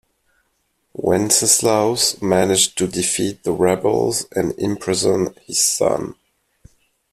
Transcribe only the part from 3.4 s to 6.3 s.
the rebels and imprisoned his son.